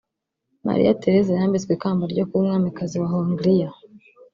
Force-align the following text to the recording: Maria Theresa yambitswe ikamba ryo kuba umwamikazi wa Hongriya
Maria 0.65 0.97
Theresa 1.01 1.31
yambitswe 1.39 1.71
ikamba 1.73 2.03
ryo 2.13 2.25
kuba 2.29 2.41
umwamikazi 2.43 2.95
wa 3.01 3.11
Hongriya 3.13 3.69